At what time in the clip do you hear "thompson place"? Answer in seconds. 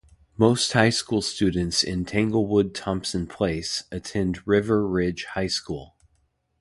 2.73-3.83